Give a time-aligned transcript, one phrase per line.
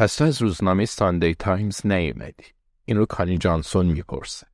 [0.00, 2.44] پس تو از روزنامه ساندی تایمز نیومدی.
[2.84, 4.46] این رو کانی جانسون می‌پرسه.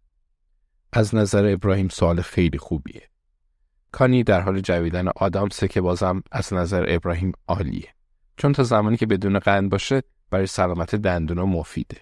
[0.92, 3.02] از نظر ابراهیم سوال خیلی خوبیه.
[3.92, 7.88] کانی در حال جویدن آدامسه که بازم از نظر ابراهیم عالیه.
[8.36, 12.00] چون تا زمانی که بدون قند باشه برای سلامت دندون مفیده.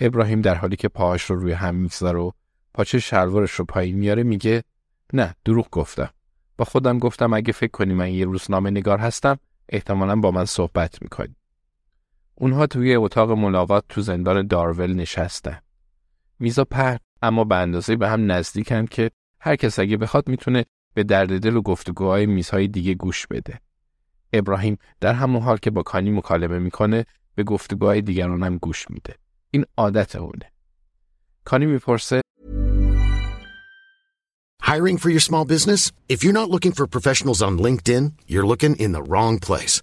[0.00, 2.30] ابراهیم در حالی که پاهاش رو روی هم می‌گذاره و
[2.74, 4.64] پاچه شلوارش رو پایین میاره میگه
[5.12, 6.10] نه دروغ گفتم.
[6.56, 11.02] با خودم گفتم اگه فکر کنی من یه روزنامه نگار هستم احتمالا با من صحبت
[11.02, 11.36] می‌کنی.
[12.34, 15.58] اونها توی اتاق ملاقات تو زندان دارول نشستن
[16.38, 19.10] میزا پهن اما به اندازه به هم نزدیکن که
[19.40, 23.60] هر کس اگه بخواد می‌تونه به درد دل و گفتگوهای میزهای دیگه گوش بده
[24.32, 29.14] ابراهیم در همون حال که با کانی مکالمه می‌کنه به گفتگوهای دیگران هم گوش میده
[29.50, 30.52] این عادت اونه
[31.44, 32.20] کانی می‌پرسه
[34.62, 35.92] Hiring for your small business?
[36.08, 39.82] If you're not looking for professionals on LinkedIn, you're looking in the wrong place.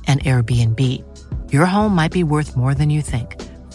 [0.13, 0.81] an Airbnb.
[1.53, 3.29] Your home might be worth more than you think.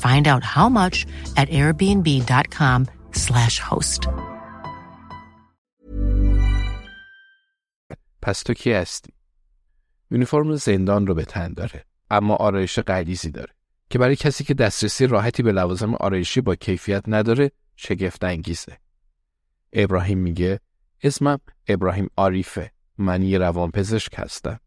[0.07, 0.97] Find out how much
[1.41, 4.03] at airbnb.com/slash host.
[8.23, 9.13] پس تو کی هستی؟
[10.11, 13.53] یونیفرم زندان رو به تن داره اما آرایش غلیظی داره
[13.91, 18.79] که برای کسی که دسترسی راحتی به لوازم آرایشی با کیفیت نداره شگفت انگیزه.
[19.73, 20.61] ابراهیم میگه
[21.03, 24.61] اسمم ابراهیم آریفه من یه روانپزشک هستم.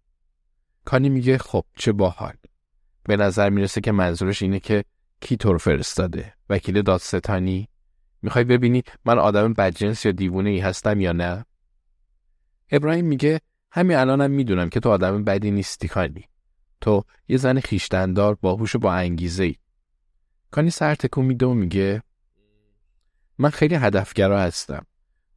[0.89, 2.33] کانی میگه خب چه باحال.
[3.03, 4.83] به نظر می‌رسه که منظورش اینه که
[5.21, 7.69] کی تو رو فرستاده؟ وکیل دادستانی؟
[8.21, 11.45] می‌خوای ببینی من آدم بدجنس یا دیوونه ای هستم یا نه؟
[12.71, 13.41] ابراهیم میگه
[13.71, 16.25] همین الانم می‌دونم که تو آدم بدی نیستی کانی.
[16.81, 19.55] تو یه زن خیشتندار باهوش و با انگیزه ای.
[20.51, 22.03] کانی سر تکون میده و میگه
[23.37, 24.85] من خیلی هدفگرا هستم.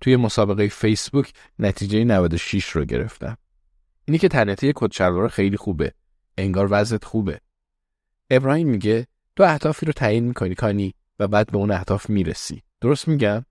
[0.01, 3.37] توی مسابقه فیسبوک نتیجه 96 رو گرفتم.
[4.05, 5.95] اینی که تنته یه کت خیلی خوبه.
[6.39, 7.41] انگار وضعت خوبه.
[8.31, 12.63] ابراهیم میگه تو اهدافی رو تعیین می‌کنی کانی و بعد به اون اهداف می‌رسی.
[12.81, 13.45] درست میگم؟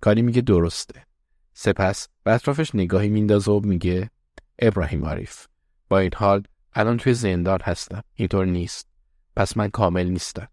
[0.00, 1.06] کانی میگه درسته.
[1.52, 4.10] سپس به اطرافش نگاهی میندازه و میگه
[4.58, 5.46] ابراهیم عارف
[5.88, 8.02] با این حال الان توی زندان هستم.
[8.14, 8.88] اینطور نیست.
[9.36, 10.48] پس من کامل نیستم.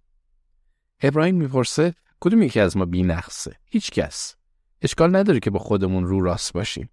[1.01, 3.99] ابراهیم می‌پرسه کدوم یکی از ما بی نقصه؟ هیچ.
[4.81, 6.89] اشکال نداره که با خودمون رو راست باشیم.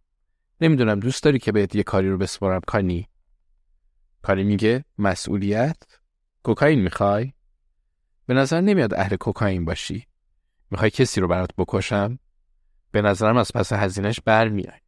[0.61, 3.09] نمی‌دونم دوست داری که بهت یه کاری رو بسپارم کانی؟
[4.23, 5.77] کانی میگه مسئولیت؟
[6.43, 7.33] کوکائین می‌خوای؟
[8.27, 10.07] به نظر نمیاد اهل کوکائین باشی.
[10.71, 12.19] می‌خوای کسی رو برات بکشم؟
[12.91, 14.81] به نظرم از پس هزینش برمیای.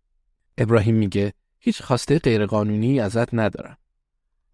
[0.59, 3.77] ابراهیم میگه هیچ خواسته غیرقانونی ازت ندارم.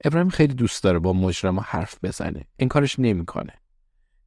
[0.04, 2.44] ابراهیم خیلی دوست داره با مجرما حرف بزنه.
[2.56, 3.52] این کارش نمی‌کنه.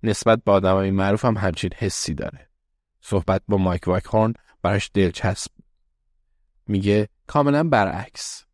[0.04, 2.50] نسبت به آدمای معروف هم همچین حسی داره.
[3.02, 5.52] صحبت با مایک واکهورن براش دلچسب
[6.70, 8.46] میگه کاملا برعکس.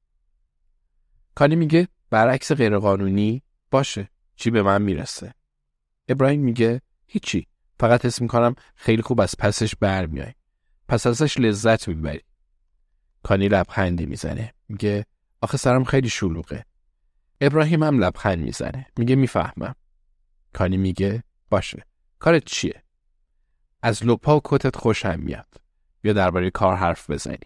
[1.36, 4.10] کانی میگه برعکس غیرقانونی باشه.
[4.36, 5.33] چی به من می‌رسه؟
[6.07, 7.48] ابراهیم میگه هیچی.
[7.80, 10.33] فقط حس می‌کنم خیلی خوب از پسش برمیای
[10.88, 12.21] پس ازش لذت می‌بری.
[13.24, 14.54] کانی لبخندی می‌زنه.
[14.69, 15.06] میگه
[15.42, 16.66] آخه سرم خیلی شلوغه.
[17.42, 18.86] ابراهیم هم لبخند می‌زنه.
[18.98, 19.75] میگه می‌فهمم.
[20.54, 21.86] کانی میگه باشه.
[22.19, 22.83] کارت چیه؟
[23.81, 25.62] از لپا و کتت خوشم میاد.
[26.01, 27.38] بیا درباره کار حرف بزنی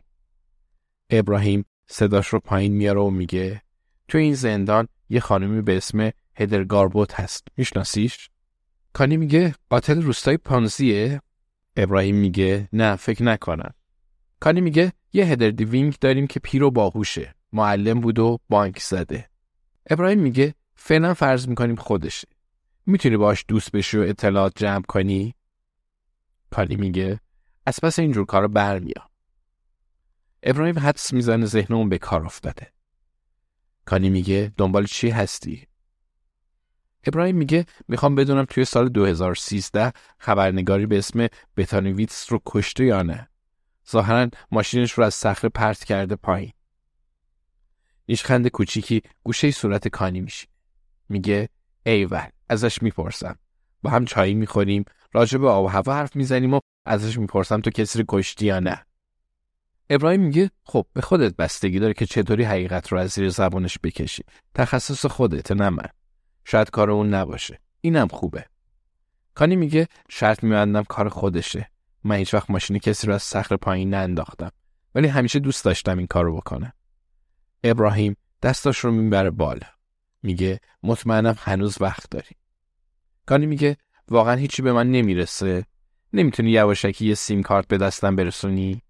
[1.10, 3.62] ابراهیم صداش رو پایین میاره و میگه
[4.08, 8.30] تو این زندان یه خانمی به اسم هدر گاربوت هست میشناسیش؟
[8.94, 11.22] کانی میگه قاتل روستای پانزیه
[11.76, 13.74] ابراهیم میگه نه فکر نکنم.
[14.40, 17.36] کانی میگه یه هدر دیوینگ داریم که پیر و باهوشه.
[17.54, 19.30] معلم بود و بانک زده.
[19.90, 22.28] ابراهیم میگه فعلا فرض می‌کنیم خودشه.
[22.86, 25.36] می‌تونی باش دوست بشی و اطلاعات جمع کنی؟
[26.50, 27.20] کانی میگه
[27.66, 29.08] از پس اینجور کارا برمیام.
[30.44, 32.74] ابراهیم حدس می‌زنه ذهن اون به کار افتاده.
[33.86, 35.68] کانی میگه دنبال چی هستی؟
[37.04, 43.30] ابراهیم میگه می‌خوام بدونم توی سال 2013 خبرنگاری به اسم بتانویتس رو کشته یا نه.
[43.92, 46.54] ظاهرا ماشینش رو از صخره پرت کرده پایین.
[48.10, 50.48] نیشخند کوچیکی گوشه صورت کانی میشه.
[51.10, 51.50] میگه
[51.86, 53.40] ایول ازش می‌پرسم.
[53.82, 57.70] با هم چایی می‌خوریم راجع به آب و هوا حرف می‌زنیم و ازش می‌پرسم تو
[57.70, 58.86] کسی رو کشتی یا نه.
[59.90, 64.24] ابراهیم میگه خب به خودت بستگی داره که چطوری حقیقت رو از زیر زبانش بکشی.
[64.54, 65.90] تخصص خودت نه من.
[66.46, 67.60] شاید کار اون نباشه.
[67.82, 68.46] اینم خوبه.
[69.36, 71.70] کانی میگه شرط میبندم کار خودشه.
[72.04, 74.52] من هیچ وقت ماشین کسی رو از صخره پایین ننداختم.
[74.96, 76.74] ولی همیشه دوست داشتم این کارو بکنم.
[77.64, 79.68] ابراهیم دستاش رو می‌بره بالا.
[80.24, 82.36] میگه مطمئنم هنوز وقت داری.
[83.26, 83.78] کانی میگه
[84.10, 85.66] واقعا هیچی به من نمی‌رسه.
[86.14, 88.82] نمی‌تونی یواشکی یه سیم کارت به دستم برسونی؟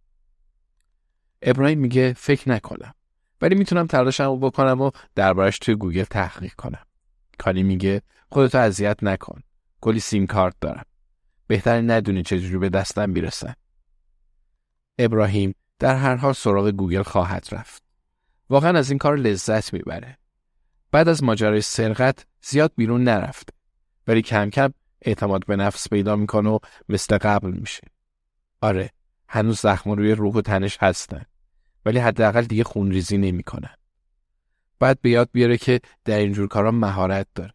[1.41, 2.93] ابراهیم میگه فکر نکنم.
[3.41, 6.85] ولی می‌تونم تلاشمو بکنم و دربارش توی گوگل تحقیق کنم.
[7.37, 8.01] کانی میگه
[8.31, 9.41] خودتو اذیت نکن.
[9.81, 10.85] کلی سیم کارت دارم.
[11.47, 13.53] بهتر ندونی چجوری به دستم می‌رسن.
[14.99, 17.83] ابراهیم در هر حال سراغ گوگل خواهد رفت.
[18.49, 20.17] واقعا از این کار لذت می‌بره.
[20.91, 23.53] بعد از ماجرای سرقت زیاد بیرون نرفته.
[24.07, 27.87] ولی کم کم اعتماد به نفس پیدا می‌کنه و مثل قبل میشه.
[28.61, 28.89] آره
[29.29, 31.25] هنوز زخم روی روح و تنش هستن.
[31.85, 33.75] ولی حداقل دیگه خونریزی نمی‌کنن.
[34.79, 37.53] بعد به یاد بیاره که در اینجور کارا مهارت داره.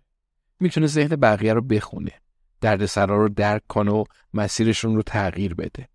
[0.61, 2.13] می‌تونه ذهن بقیه رو بخونه.
[2.61, 4.05] دردسرا رو درک کنه و
[4.35, 5.89] مسیرشون رو تغییر بده.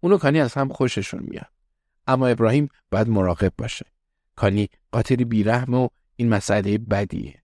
[0.00, 1.52] اونو کانی از هم خوششون میاد.
[2.06, 3.86] اما ابراهیم باید مراقب باشه.
[4.36, 7.42] کانی قاتلی بیرحم و این مسئله بدیه.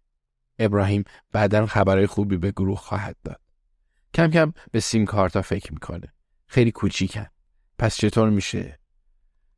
[0.58, 3.40] ابراهیم بعدا خبرهای خوبی به گروه خواهد داد.
[4.14, 6.12] کم کم به سیم کارتا فکر می‌کنه.
[6.46, 7.26] خیلی کوچیکن.
[7.78, 8.78] پس چطور میشه؟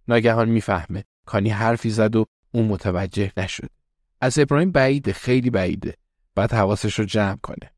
[0.09, 1.05] ناگهان می‌فهمه.
[1.27, 3.71] کانی حرفی زد و اون متوجه نشد.
[4.21, 5.97] از ابراهیم بعیده خیلی بعیده.
[6.35, 7.73] بعد حواسش رو جمع کنه.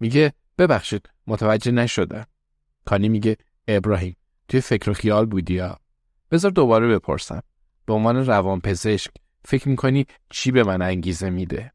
[0.00, 2.26] میگه ببخشید متوجه نشدم.
[2.84, 3.36] کانی میگه
[3.68, 4.16] ابراهیم
[4.48, 5.78] توی فکر و خیال بودی یا
[6.30, 7.42] بذار دوباره بپرسم.
[7.86, 9.10] به عنوان روان پزشک
[9.44, 11.72] فکر می‌کنی چی به من انگیزه میده؟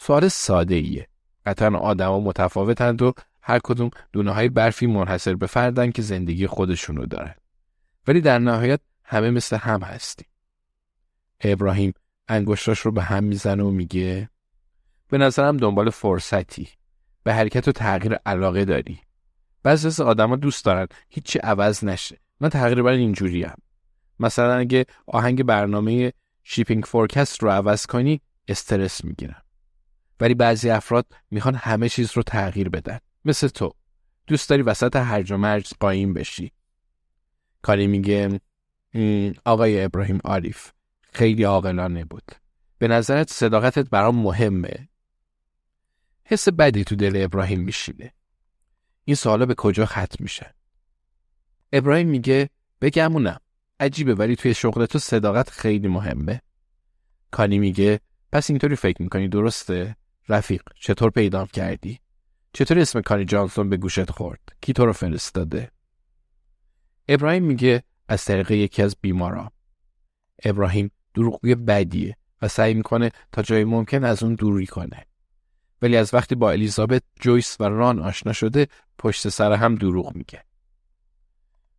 [0.00, 1.08] سوال ساده ایه.
[1.46, 3.12] قطعا آدما متفاوتند و
[3.42, 7.34] هر کدوم دونه های برفی منحصر به فردن که زندگی خودشونو دارن.
[8.06, 10.26] ولی در نهایت همه مثل هم هستیم.
[11.40, 11.92] ابراهیم
[12.28, 14.30] انگشتاش رو به هم می‌زنه و میگه
[15.08, 16.68] به نظرم دنبال فرصتی
[17.22, 19.00] به حرکت و تغییر علاقه داری
[19.62, 23.56] بعضی از آدما دوست دارن هیچی عوض نشه من تقریبا اینجوری هم.
[24.20, 26.12] مثلا اگه آهنگ برنامه
[26.42, 29.42] شیپینگ فورکست رو عوض کنی استرس می‌گیرم
[30.20, 33.72] ولی بعضی افراد می‌خوان همه چیز رو تغییر بدن مثل تو.
[34.26, 36.52] دوست داری وسط هرج و مرج قایم بشی.
[37.62, 38.40] کاری میگه
[39.44, 40.72] آقای ابراهیم عارف.
[41.12, 42.32] خیلی عاقلانه بود.
[42.78, 44.88] به نظرت صداقتت برام مهمه.
[46.24, 48.12] حس بدی تو دل ابراهیم میشینه.
[49.04, 50.54] این سوالا به کجا ختم میشه؟
[51.72, 53.40] ابراهیم میگه بگمونم
[53.80, 56.40] عجیبه ولی توی شغل تو صداقت خیلی مهمه.
[57.30, 58.00] کانی میگه
[58.32, 59.96] پس اینطوری فکر می‌کنی درسته؟
[60.28, 62.00] رفیق چطور پیدا کردی؟
[62.52, 65.70] چطور اسم کانی جانسون به گوشت خورد؟ کی تو رو فرستاده؟
[67.08, 69.50] ابراهیم میگه از طریق یکی از بیماران
[70.44, 75.06] ابراهیم دروغگوی بدیه و سعی می‌کنه تا جای ممکن از اون دوری کنه.
[75.82, 78.66] ولی از وقتی با الیزابت جویس و ران آشنا شده
[78.98, 80.44] پشت سر هم دروغ میگه.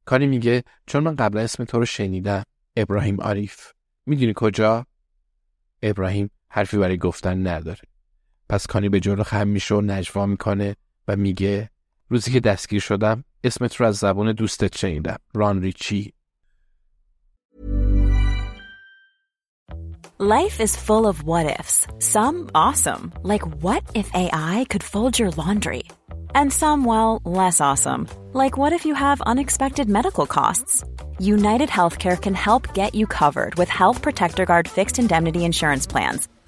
[0.05, 2.43] کانی میگه چون من قبلا اسم تو رو شنیدم
[2.75, 3.71] ابراهیم عریف
[4.05, 4.85] می‌دونی کجا؟
[5.81, 7.81] ابراهیم حرفی برای گفتن نداره.
[8.53, 10.75] پس کانی به جلو خم میشه و نجوا می‌کنه
[11.07, 11.69] و میگه
[12.09, 16.13] روزی که دستگیر شدم اسمت رو از زبون دوستت شنیدم ران ریچی
[20.19, 21.77] Life is full of what ifs.
[22.13, 25.83] Some awesome, like what if AI could fold your laundry?
[26.39, 28.01] And some, well, less awesome,
[28.41, 30.73] like what if you have unexpected medical costs?
[31.33, 36.21] United Healthcare can help get you covered with Health Protector Guard fixed indemnity insurance plans.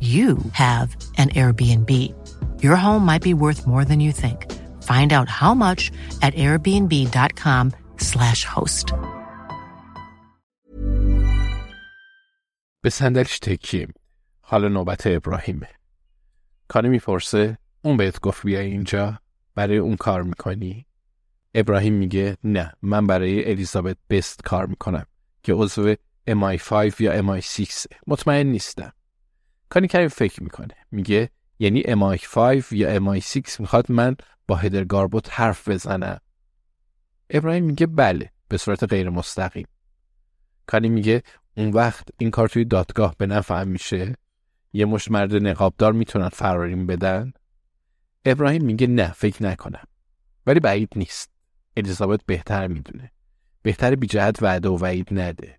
[0.00, 0.88] you have
[1.18, 1.90] an Airbnb.
[2.62, 4.46] Your home might be worth more than you think.
[4.90, 5.92] Find out how much
[6.22, 8.94] at airbnb.com/slash host.
[12.82, 14.00] به صندلیش تکیه میده.
[14.40, 15.68] حالا نوبت ابراهیمه.
[16.68, 19.18] کانی می‌پرسه اون بهت گفت بیا اینجا
[19.54, 20.86] برای اون کار می‌کنی؟
[21.54, 25.06] ابراهیم میگه نه من برای الیزابت بست کار می‌کنم
[25.42, 25.94] که عضو
[26.30, 28.92] MI5 یا MI6 مطمئن نیستم.
[29.70, 30.74] کانی کمی فکر می‌کنه.
[30.90, 34.16] میگه یعنی MI5 یا MI6 می‌خواد من
[34.48, 36.20] با هدر گاربوت حرف بزنم.
[37.30, 39.66] ابراهیم میگه بله به صورت غیر مستقیم.
[40.66, 41.22] کانی میگه
[41.56, 44.16] اون وقت این کار توی دادگاه به نفع میشه.
[44.72, 47.32] یه مش مرد نقابدار می‌تونن فراریم بدن.
[48.24, 49.84] ابراهیم میگه نه فکر نکنم.
[50.46, 51.30] ولی بعید نیست.
[51.76, 53.12] الیزابت بهتر می‌دونه.
[53.62, 55.58] بهتر بی جهت وعده و وعید نده.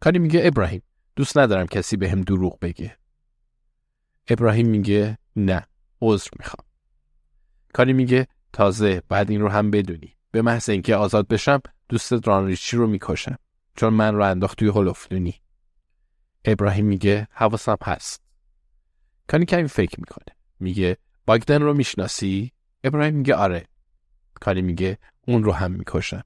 [0.00, 0.82] کانی میگه ابراهیم
[1.16, 2.96] دوست ندارم کسی به هم دروغ بگه.
[4.28, 5.66] ابراهیم میگه نه
[6.00, 6.66] عذر می‌خوام.
[7.72, 10.16] کانی میگه تازه بعد این رو هم بدونی.
[10.30, 13.36] به محض اینکه آزاد بشم دوست رانریچی رو می‌کشم.
[13.76, 15.40] چون من رو انداخت توی هلوفلونی
[16.44, 18.22] ابراهیم میگه حواسم هست.
[19.28, 20.36] کانی کمی فکر می‌کنه.
[20.60, 22.52] میگه باگدن رو می‌شناسی؟
[22.84, 23.66] ابراهیم میگه آره.
[24.40, 26.24] کانی میگه اون رو هم می‌کشم.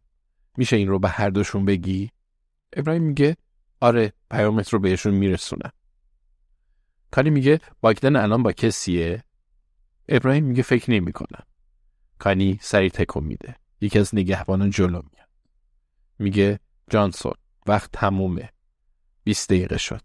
[0.56, 2.10] میشه این رو به هر دوشون بگی؟
[2.72, 3.36] ابراهیم میگه
[3.80, 5.70] آره پیامت رو بهشون میرسونم.
[7.16, 9.24] کانی میگه باگدن الان با کسیه؟
[10.08, 11.42] ابراهیم میگه فکر نمی کنم.
[12.18, 13.56] کانی سری تکون میده.
[13.80, 15.28] یکی از نگهبانان جلو میاد.
[16.18, 17.32] میگه جانسون
[17.66, 18.50] وقت تمومه.
[19.24, 20.02] 20 دقیقه شد.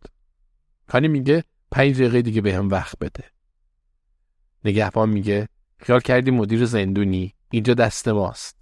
[0.88, 3.24] کانی میگه پنج دقیقه دیگه به هم وقت بده.
[4.65, 5.48] نگهبان میگه
[5.80, 8.62] خیال کردی مدیر زندونی؟ اینجا دست ماست.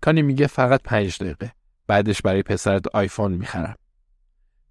[0.00, 1.52] کانی میگه فقط پنج دقیقه.
[1.86, 3.76] بعدش برای پسرت آیفون می‌خرم.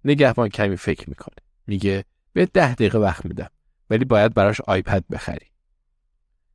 [0.04, 1.36] نگهبان کمی فکر می‌کنه.
[1.66, 3.50] میگه به ده دقیقه وقت میدم
[3.90, 5.46] ولی باید براش آیپد بخری.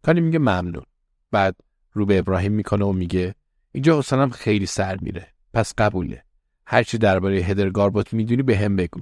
[0.02, 0.86] کانی میگه ممنون.
[1.32, 1.56] بعد
[1.92, 3.36] رو به ابراهیم می‌کنه و میگه
[3.72, 5.28] اینجا حسنم خیلی سر میره.
[5.54, 6.24] پس قبوله.
[6.66, 9.02] هرچی درباره هدر گاربوت می‌دونی به هم بگو.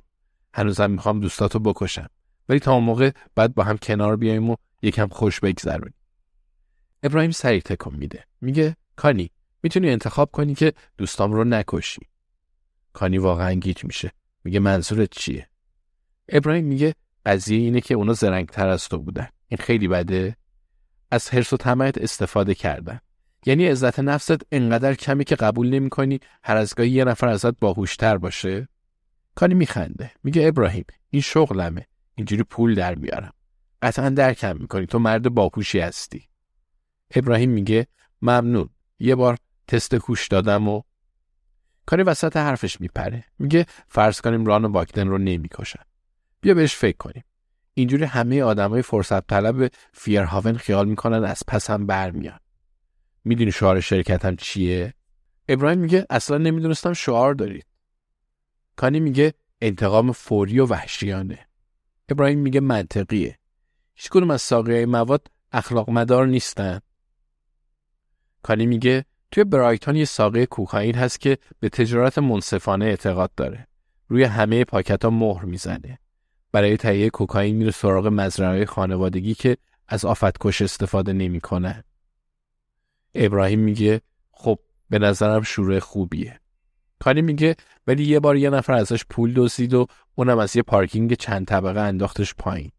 [0.53, 2.09] هنوزم می‌خوام دوستاتو بکشم.
[2.49, 5.93] ولی تا اون موقع بعد با هم کنار بیایم و یکم خوش بگذرونیم.
[7.03, 8.25] ابراهیم سریع تکون میده.
[8.41, 9.31] میگه کانی
[9.63, 12.01] می‌تونی انتخاب کنی که دوستام رو نکشی.
[12.93, 14.11] کانی واقعا گیج میشه.
[14.43, 15.47] میگه منظورت چیه؟
[16.29, 19.27] ابراهیم میگه قضیه اینه که اونا زرنگتر از تو بودن.
[19.47, 20.35] این خیلی بده.
[21.11, 22.99] از حرس و طمعت استفاده کردن.
[23.45, 28.17] یعنی عزت نفست انقدر کمی که قبول نمی‌کنی هر از گاهی یه نفر ازت باهوشتر
[28.17, 28.67] باشه.
[29.35, 30.11] کانی میخنده.
[30.23, 31.87] میگه ابراهیم این شغلمه.
[32.15, 33.33] اینجوری پول در میارم.
[33.81, 34.85] قطعا درکم می‌کنی.
[34.85, 36.29] تو مرد باهوشی هستی.
[37.15, 37.87] ابراهیم میگه
[38.21, 38.69] ممنون.
[38.99, 39.37] یه بار
[39.67, 40.81] تست کوش دادم و
[41.85, 43.23] کاری وسط حرفش میپره.
[43.39, 45.83] میگه فرض کنیم ران و واکدن رو نمی‌کشن.
[46.43, 47.23] بیا بهش فکر کنیم.
[47.73, 52.39] اینجوری همه آدمای فرصت طلب فیرهاون خیال می‌کنن از پس هم برمیان.
[53.23, 54.93] می‌دونی شعار شرکتم چیه؟
[55.49, 57.65] ابراهیم میگه اصلا نمی‌دونستم شعار دارید.
[58.75, 61.47] کانی میگه انتقام فوری و وحشیانه.
[62.09, 63.39] ابراهیم میگه منطقیه.
[63.95, 66.79] هیچ کدوم از ساقیای مواد اخلاق مدار نیستن.
[68.41, 73.67] کانی میگه توی برایتون یه ساقه کوکائین هست که به تجارت منصفانه اعتقاد داره.
[74.07, 75.99] روی همه پاکت ها مهر می‌زنه.
[76.53, 79.57] برای تهیه کوکائین میره سراغ مزرعه خانوادگی که
[79.87, 81.83] از آفتکش استفاده نمی‌کنه.
[83.15, 86.39] ابراهیم میگه خب به نظرم شروع خوبیه.
[86.99, 87.55] کانی میگه
[87.87, 91.79] ولی یه بار یه نفر ازش پول دزدید و اونم از یه پارکینگ چند طبقه
[91.79, 92.71] انداختش پایین.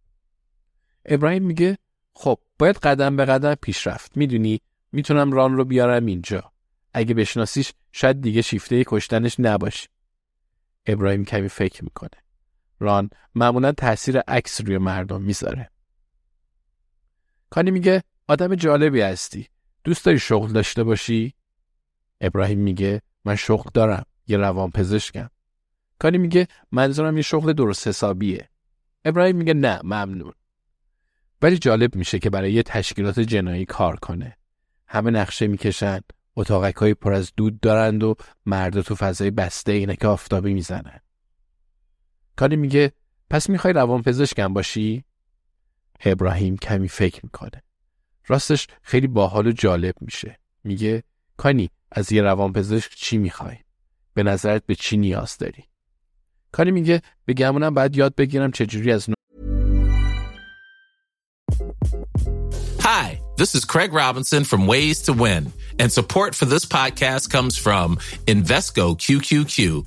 [1.07, 1.79] ابراهیم میگه
[2.13, 4.17] خب باید قدم به قدم پیش رفت.
[4.17, 4.61] می‌دونی
[4.93, 6.53] می‌تونم ران رو بیارم اینجا.
[6.93, 9.89] اگه بشناسیش شاید دیگه شیفته کشتنش نباشی.
[10.87, 12.24] ابراهیم کمی فکر می‌کنه.
[12.81, 15.71] ران معمولا تاثیر عکس روی مردم می‌ذاره.
[17.51, 19.49] کانی میگه آدم جالبی هستی.
[19.85, 21.35] دوست داری شغل داشته باشی؟
[22.21, 24.07] ابراهیم میگه من شغل دارم.
[24.27, 25.31] یه روان پزشکم.
[25.99, 28.49] کانی میگه منظورم یه شغل درست حسابیه.
[29.05, 30.33] ابراهیم میگه نه ممنون.
[31.43, 34.37] ولی جالب میشه که برای یه تشکیلات جنایی کار کنه.
[34.87, 36.01] همه نقشه می‌کشن،
[36.37, 38.15] اتاقک های پر از دود دارند و
[38.47, 41.01] مرد تو فضای بسته اینه که آفتابی می‌زنن.
[42.37, 42.93] کانی میگه
[43.31, 45.05] پس می‌خوای روان پزشکم باشی؟
[46.05, 47.63] ابراهیم کمی فکر می‌کنه.
[48.27, 50.39] راستش خیلی باحال و جالب میشه.
[50.65, 51.03] میگه
[51.37, 53.57] کانی از یه روانپزشک چی می‌خوای؟
[54.15, 55.65] به نظرت به چی نیاز داری؟
[56.53, 59.09] کانی میگه به گمونم باید یاد بگیرم چجوری از
[62.81, 67.57] Hi, this is Craig Robinson from Ways to Win, and support for this podcast comes
[67.57, 69.87] from Invesco QQQ,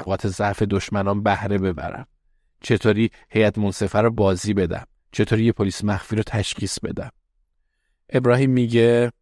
[0.00, 2.06] نقاط ضعف دشمنان بهره ببرم.
[2.60, 7.10] چطوری هیئت منصفه رو بازی بدم؟ چطوری یه پلیس مخفی رو تشخیص بدم؟
[8.08, 9.12] ابراهیم میگه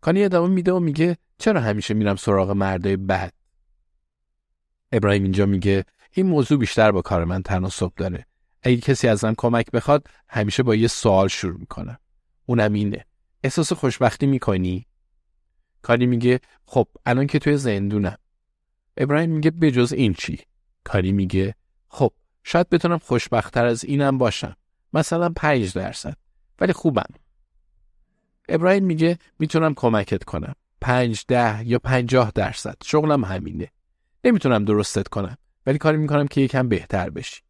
[0.00, 3.32] کانی ادامه میده و میگه چرا همیشه میرم سراغ مردای بد؟
[4.92, 8.26] ابراهیم اینجا میگه این موضوع بیشتر با کار من تناسب داره.
[8.62, 11.98] اگه کسی ازم کمک بخواد همیشه با یه سوال شروع می‌کنم.
[12.46, 13.04] اونم اینه.
[13.44, 14.86] احساس خوشبختی می‌کنی؟
[15.82, 18.16] کاری میگه خب الان که توی زندونم.
[18.96, 20.38] ابراهیم میگه بجز این چی؟
[20.84, 21.54] کاری میگه
[21.88, 22.12] خب
[22.44, 24.56] شاید بتونم خوشبختتر از اینم باشم.
[24.92, 26.16] مثلا پنج درصد.
[26.60, 27.08] ولی خوبم.
[28.48, 30.54] ابراهیم میگه می‌تونم کمکت کنم.
[30.80, 32.76] پنج ده یا پنجاه درصد.
[32.84, 33.68] شغلم همینه.
[34.24, 35.36] نمی‌تونم درستت کنم.
[35.66, 37.42] ولی کاری می‌کنم که یکم بهتر بشی.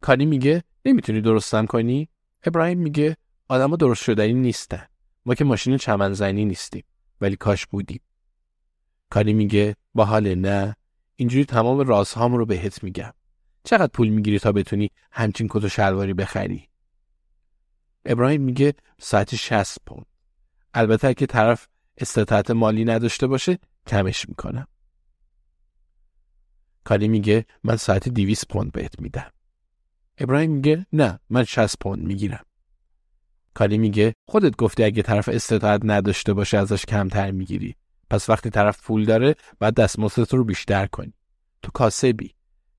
[0.00, 2.08] کاری میگه نمی‌تونی درستم کنی؟
[2.44, 3.16] ابراهیم میگه
[3.48, 4.86] آدما درست شدنی نیستن.
[5.26, 6.84] ما که ماشین چمنزنی نیستیم.
[7.20, 8.00] ولی کاش بودیم.
[9.10, 10.76] کاری میگه با حال نه
[11.16, 13.12] اینجوری تمام رازهام رو بهت میگم.
[13.64, 16.68] چقدر پول می‌گیری تا بتونی همچین کت و شلواری بخری؟
[18.04, 20.06] ابراهیم میگه ساعت 60 پوند.
[20.74, 24.66] البته که طرف استطاعت مالی نداشته باشه کمش می‌کنم.
[26.84, 29.32] کاری میگه من ساعت 200 پوند بهت میدم.
[30.18, 32.44] ابراهیم میگه نه من 60 پوند می‌گیرم.
[33.54, 37.76] کاری میگه خودت گفتی اگه طرف استطاعت نداشته باشه ازش کمتر می‌گیری.
[38.10, 41.12] پس وقتی طرف پول داره بعد دستمزدت رو بیشتر کنی.
[41.62, 42.34] تو کاسبی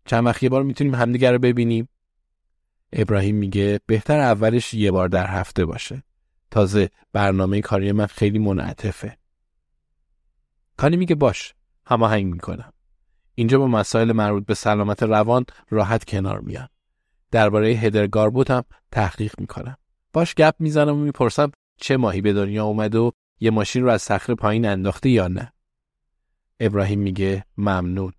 [0.05, 1.89] چند وقت یه بار می‌تونیم همدیگه رو ببینیم؟
[2.93, 6.03] ابراهیم میگه بهتر اولش یه بار در هفته باشه.
[6.51, 9.17] تازه برنامه کاری من خیلی منعطفه.
[10.77, 11.53] کانی میگه باش
[11.85, 12.73] هماهنگ می‌کنم.
[13.35, 16.69] اینجا با مسائل مربوط به سلامت روان راحت کنار میام
[17.31, 19.77] درباره هدرگاربوت هم تحقیق می‌کنم.
[20.13, 24.01] باش گپ می‌زنم و می‌پرسم چه ماهی به دنیا اومده و یه ماشین رو از
[24.01, 25.53] صخره پایین انداخته یا نه.
[26.59, 28.13] ابراهیم میگه ممنون.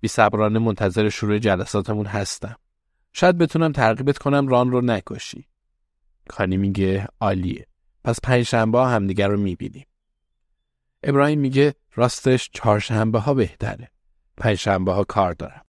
[0.00, 2.56] بی صبرانه منتظر شروع جلساتمون هستم.
[3.12, 5.48] شاید بتونم ترغیبت کنم ران رو نکشی.
[6.28, 7.66] کانی میگه عالیه.
[8.04, 9.86] پس پنج شنبه همدیگر رو می‌بینیم.
[11.02, 13.90] ابراهیم میگه راستش چهارشنبه ها بهتره.
[14.36, 15.64] پنج شنبه ها کار دارم.